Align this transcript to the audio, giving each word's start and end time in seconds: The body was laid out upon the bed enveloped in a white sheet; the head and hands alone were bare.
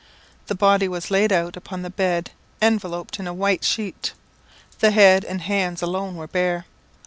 The 0.47 0.55
body 0.55 0.87
was 0.87 1.11
laid 1.11 1.31
out 1.31 1.55
upon 1.55 1.83
the 1.83 1.91
bed 1.91 2.31
enveloped 2.59 3.19
in 3.19 3.27
a 3.27 3.35
white 3.35 3.63
sheet; 3.63 4.13
the 4.79 4.89
head 4.89 5.23
and 5.23 5.41
hands 5.41 5.83
alone 5.83 6.15
were 6.15 6.25
bare. 6.25 6.65